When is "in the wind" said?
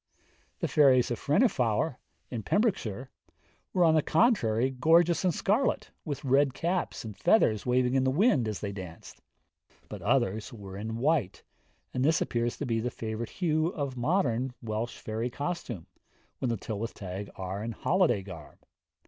7.93-8.47